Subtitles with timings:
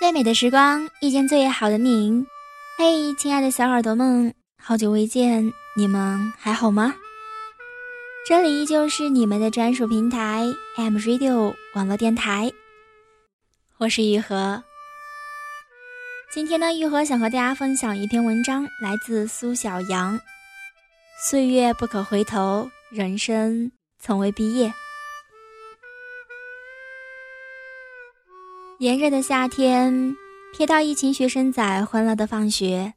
[0.00, 2.24] 最美的时光，遇见最好的你。
[2.78, 6.94] 嘿，亲爱的小耳朵们，好久未见，你们还好吗？
[8.26, 10.46] 这里依旧是你们的专属平台
[10.78, 12.50] M Radio 网络电台，
[13.76, 14.62] 我是雨禾。
[16.32, 20.18] 今天呢，玉和想和大家分享一篇文章，来自苏小阳。
[21.28, 24.72] 岁月不可回头，人生从未毕业。
[28.80, 30.16] 炎热的夏天，
[30.56, 32.94] 瞥到一群学生仔欢乐的放学，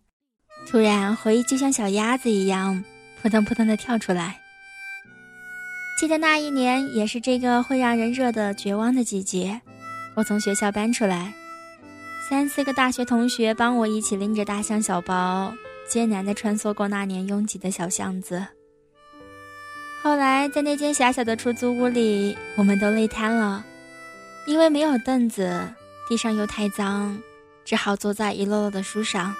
[0.66, 2.82] 突然回忆就像小鸭子一样
[3.22, 4.40] 扑腾扑腾的跳出来。
[6.00, 9.59] 记得那一年，也是这个会让人热的绝望的季节，
[10.16, 11.34] 我从学校搬出来，
[12.30, 15.54] 三四个大学同学帮我一起拎着大箱小包，
[15.86, 18.42] 艰难的穿梭过那年拥挤的小巷子。
[20.02, 23.66] 后来在那间狭小的出租屋里，我们都累瘫了。
[24.45, 25.61] 因为没有凳子，
[26.08, 27.17] 地上又太脏，
[27.63, 29.33] 只好坐在一摞摞的书上。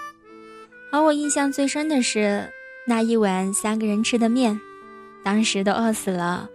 [0.92, 2.50] 而我印象最深的是
[2.88, 4.60] 那一碗三个人吃的面，
[5.24, 6.50] 当时都饿死了，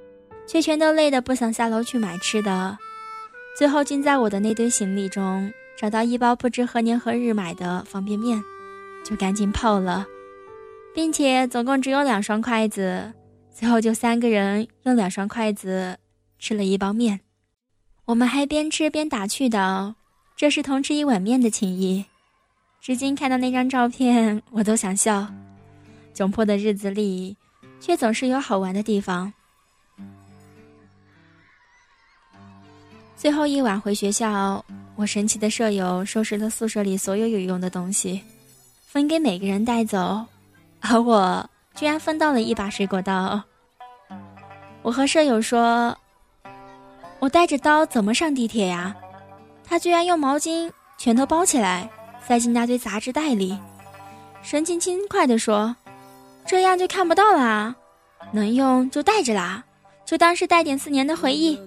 [0.47, 2.79] 却全都累得不想下楼去买吃的。
[3.57, 8.43] 最后竟在我的那堆行李中找到一包不知何年何日买的方便面，
[9.05, 10.07] 就赶紧泡了，
[10.95, 13.13] 并且总共只有两双筷子，
[13.53, 15.99] 最后就三个人用两双筷子
[16.39, 17.21] 吃了一包面。
[18.09, 19.95] 我们还边吃边打趣道
[20.35, 22.07] ：“这是同吃一碗面的情谊。”
[22.81, 25.29] 至今看到那张照片，我都想笑。
[26.15, 27.37] 窘迫的日子里，
[27.79, 29.31] 却总是有好玩的地方。
[33.15, 34.65] 最后一晚回学校，
[34.97, 38.23] 我神奇的舍友收拾了宿舍里所有有用的东西，
[38.87, 40.25] 分给每个人带走，
[40.81, 43.39] 而我居然分到了一把水果刀。
[44.81, 45.95] 我和舍友说。
[47.21, 48.95] 我带着刀怎么上地铁呀？
[49.65, 51.91] 他居然用毛巾全都包起来，
[52.27, 53.59] 塞进那堆杂志袋里，
[54.43, 55.75] 神情轻快地说
[56.47, 57.75] ：“这样就看不到啦，
[58.33, 59.63] 能用就带着啦，
[60.05, 61.61] 就当是带点四年的回忆。”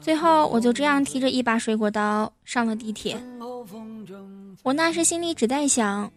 [0.00, 3.18] 最后，我就这样提着一把水果刀上了地铁。
[4.62, 6.10] 我那时心里只在想：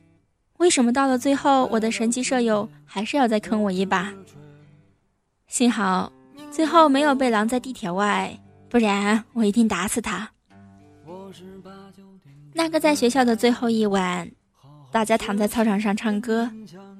[0.57, 4.13] 为什么到了最后，我的神奇舍友还是要再坑我一把？
[5.47, 6.11] 幸好。
[6.51, 8.37] 最后没有被拦在地铁外，
[8.69, 10.29] 不然我一定打死他。
[12.53, 14.29] 那个在学校的最后一晚，
[14.91, 16.49] 大家躺在操场上唱歌，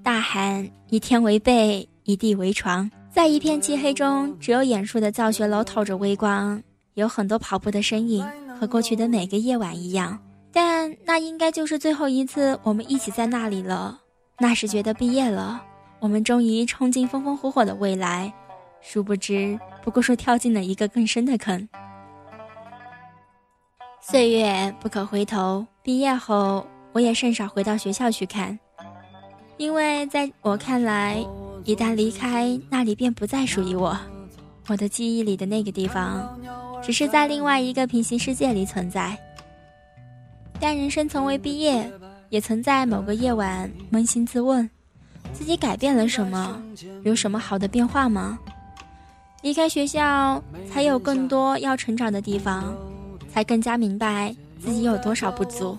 [0.03, 2.89] 大喊“一天为被，一地为床”。
[3.11, 6.61] 在一片漆黑中，只有远处的教学楼透着微光，
[6.93, 8.23] 有很多跑步的身影，
[8.59, 10.17] 和过去的每个夜晚一样。
[10.51, 13.99] 但那应该就是最后一次我们一起在那里了。
[14.37, 15.61] 那时觉得毕业了，
[15.99, 18.31] 我们终于冲进风风火火的未来。
[18.81, 21.67] 殊不知，不过是跳进了一个更深的坑。
[24.01, 28.57] 岁月不可回头，毕业后我也甚少回到学校去看，
[29.57, 31.23] 因为在我看来，
[31.65, 33.95] 一旦离开那里，便不再属于我。
[34.67, 36.39] 我的记忆里的那个地方，
[36.81, 39.17] 只是在另外一个平行世界里存在。
[40.59, 41.91] 但人生从未毕业，
[42.29, 44.69] 也曾在某个夜晚扪心自问：
[45.33, 46.61] 自己改变了什么？
[47.03, 48.39] 有什么好的变化吗？
[49.41, 52.75] 离开学校，才有更多要成长的地方，
[53.31, 55.77] 才更加明白自己有多少不足。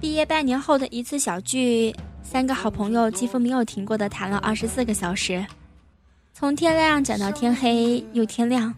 [0.00, 1.92] 毕业半年后的一次小聚，
[2.22, 5.44] 三个好朋友几乎没有停过的谈了二十四个小时，
[6.32, 8.72] 从天亮讲到天黑又天亮。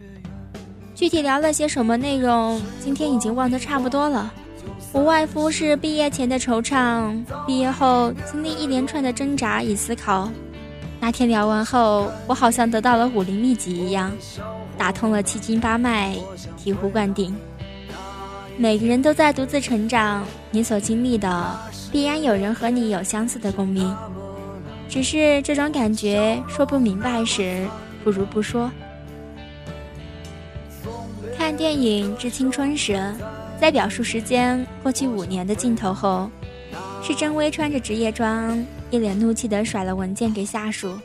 [0.95, 4.33] 具体聊了些什么内容，今天已经忘得差不多了，
[4.95, 10.31] 无外乎是毕业前的惆怅，毕业后经历一连串的挣扎与思考。
[11.01, 14.13] 那天聊完后，我好像得到了武林秘籍一样，
[14.77, 16.15] 打通了七经八脉，
[16.63, 17.35] 醍醐灌顶。
[18.59, 21.59] 每个人都在独自成长，你所经历的，
[21.91, 23.97] 必然有人和你有相似的共鸣。
[24.91, 27.67] 只是这种感觉说不明白时，
[28.05, 28.71] 不如不说。
[31.39, 33.03] 看电影《致青春》时，
[33.59, 36.31] 在表述时间过去五年的镜头后，
[37.03, 38.63] 是真薇穿着职业装。
[38.91, 40.99] 一脸怒气地甩了文件给下属。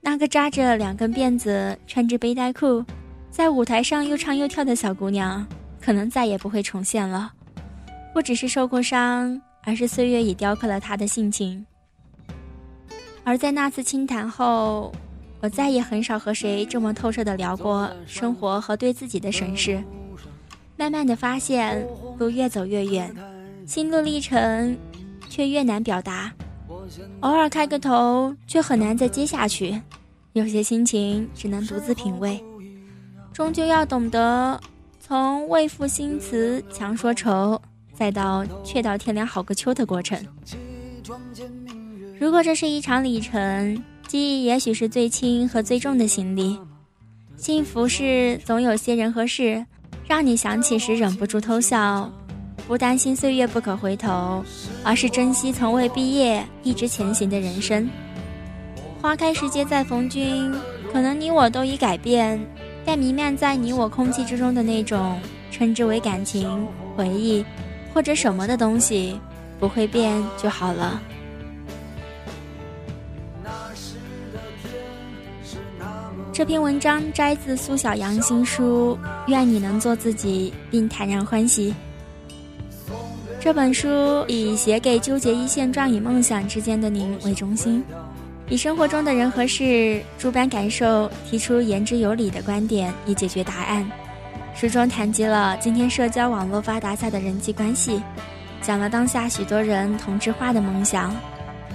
[0.00, 2.84] 那个扎着两根辫子、穿着背带裤，
[3.30, 5.46] 在舞台上又唱又跳的小姑娘，
[5.80, 7.32] 可能再也不会重现了。
[8.12, 11.64] 不只是受过伤，而是岁月已雕刻了她的性情。
[13.24, 14.92] 而在那次清谈后，
[15.40, 19.82] 我再也很少和谁这么透彻地聊过生活和对自己的审视。
[20.76, 21.86] 慢慢的发现，
[22.18, 23.14] 路越走越远，
[23.66, 24.76] 心路历程
[25.28, 26.32] 却越难表达。
[27.20, 29.80] 偶尔开个头，却很难再接下去。
[30.32, 32.42] 有些心情只能独自品味，
[33.32, 34.60] 终究要懂得，
[35.00, 37.60] 从从为赋新词强说愁，
[37.92, 40.18] 再到却到天凉好个秋的过程。
[42.18, 46.58] 如果这是一场旅程，记忆也许是最轻和最重的行李。
[47.36, 49.66] 幸福是总有些人和事，
[50.06, 52.10] 让你想起时忍不住偷笑，
[52.66, 54.42] 不担心岁月不可回头，
[54.82, 57.88] 而是珍惜从未毕业一直前行的人生。
[59.00, 60.50] 花开时节再逢君，
[60.92, 62.40] 可能你我都已改变，
[62.84, 65.20] 但弥漫在你我空气之中的那种
[65.50, 66.66] 称之为感情、
[66.96, 67.44] 回忆
[67.92, 69.20] 或者什么的东西，
[69.58, 71.02] 不会变就好了。
[76.32, 81.70] 这篇文章摘自苏小阳新书《愿你能做自己并坦然欢喜》。
[83.44, 87.82] 这本书以写给纠结于现状与梦想之间的您为中心，
[88.48, 93.84] 以生活中的人和事、诸般感受提出言之有理的观点以解决答案。
[94.54, 98.00] 书中谈及了今天社交网络发达下的人际关系，
[98.60, 101.12] 讲了当下许多人同质化的梦想。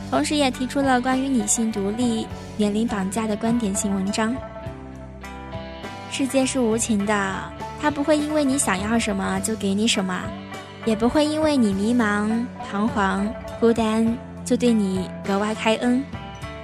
[0.10, 2.26] 同时也提出了关于女性独立、
[2.56, 4.34] 年龄绑架的观点性文章。
[6.12, 7.44] 世界是无情的，
[7.82, 10.24] 它不会因为你想要什么就给你什么，
[10.88, 13.28] 也不会因为你迷茫、彷徨、
[13.60, 16.02] 孤单就对你格外开恩。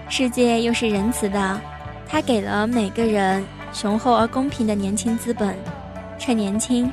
[0.07, 1.59] 世界又是仁慈的，
[2.07, 3.43] 它给了每个人
[3.73, 5.53] 雄厚而公平的年轻资本。
[6.17, 6.89] 趁年轻，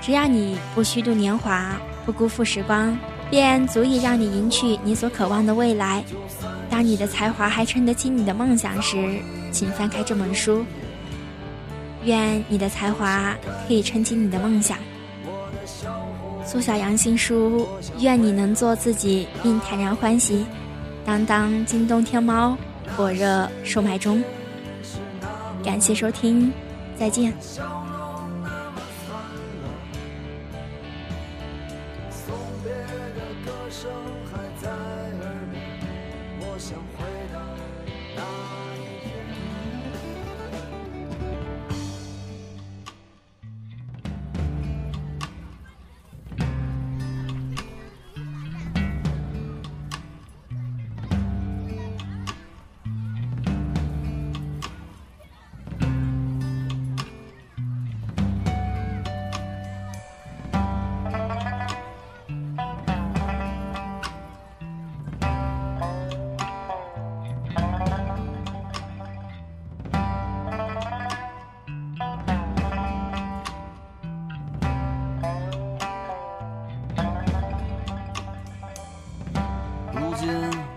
[0.00, 2.98] 只要你不虚度年华，不辜负时光。
[3.30, 6.04] 便足以让你赢取你所渴望的未来。
[6.68, 9.20] 当你的才华还撑得起你的梦想时，
[9.52, 10.64] 请翻开这本书。
[12.04, 13.32] 愿你的才华
[13.66, 14.76] 可以撑起你的梦想。
[16.46, 17.66] 苏小阳新书，
[18.00, 20.46] 愿你能做自己并坦然欢喜。
[21.04, 22.56] 当当、京东、天猫
[22.96, 24.22] 火热售卖中。
[25.64, 26.52] 感谢收听，
[26.96, 27.32] 再见。
[33.70, 33.90] 声
[34.30, 34.78] 还在耳
[35.50, 35.60] 边，
[36.38, 37.40] 我想回到
[38.14, 38.22] 那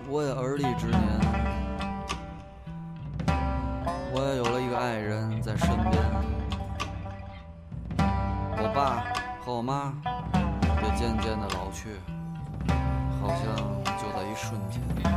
[0.10, 1.48] 我也而立之年。
[4.14, 5.94] 我也有了一个爱人在身边。
[8.60, 9.04] 我爸
[9.44, 9.94] 和我妈
[10.82, 11.90] 也渐渐的老去
[13.22, 13.56] 好像
[13.98, 15.17] 就在一瞬间。